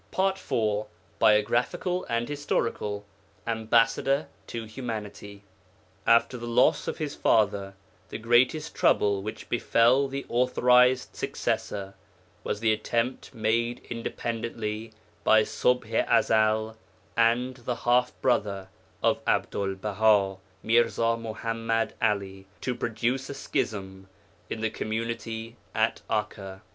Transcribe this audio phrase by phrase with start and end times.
[0.09, 0.85] PART IV
[1.19, 3.05] BIOGRAPHICAL AND HISTORICAL;
[3.45, 5.43] AMBASSADOR TO HUMANITY AMBASSADOR TO HUMANITY
[6.07, 7.75] After the loss of his father
[8.09, 11.93] the greatest trouble which befell the authorized successor
[12.43, 14.91] was the attempt made independently
[15.23, 16.77] by Ṣubḥ i Ezel
[17.15, 18.69] and the half brother
[19.03, 24.09] of Abdul Baha, Mirza Muḥammad 'Ali, to produce a schism
[24.49, 26.63] in the community at Akka.